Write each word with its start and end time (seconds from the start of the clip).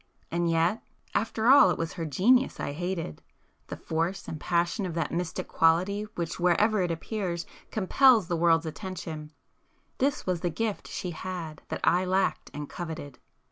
And 0.31 0.49
yet,—after 0.49 1.45
all 1.45 1.69
it 1.69 1.77
was 1.77 1.93
her 1.93 2.07
genius 2.07 2.59
I 2.59 2.71
hated,—the 2.71 3.77
force 3.77 4.27
and 4.27 4.39
passion 4.39 4.87
of 4.87 4.95
that 4.95 5.11
mystic 5.11 5.47
quality 5.47 6.07
which 6.15 6.39
wherever 6.39 6.81
it 6.81 6.89
appears, 6.89 7.45
compels 7.69 8.27
the 8.27 8.35
world's 8.35 8.65
attention,—this 8.65 10.25
was 10.25 10.39
the 10.41 10.49
gift 10.49 10.87
she 10.87 11.11
had 11.11 11.61
that 11.67 11.81
I 11.83 12.03
lacked 12.05 12.49
and 12.51 12.67
coveted. 12.67 13.19